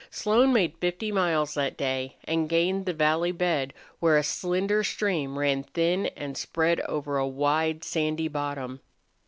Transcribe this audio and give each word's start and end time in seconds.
Slone 0.09 0.51
made 0.51 0.79
fifty 0.79 1.11
miles 1.11 1.53
that 1.53 1.77
day, 1.77 2.17
and 2.23 2.49
gained 2.49 2.87
the 2.87 2.91
valley 2.93 3.31
bed, 3.31 3.71
where 3.99 4.17
a 4.17 4.23
slender 4.23 4.83
stream 4.83 5.37
ran 5.37 5.61
thin 5.61 6.07
and 6.17 6.35
spread 6.35 6.79
over 6.89 7.19
a 7.19 7.27
wide 7.27 7.83
sandy 7.83 8.27
bottom. 8.27 8.79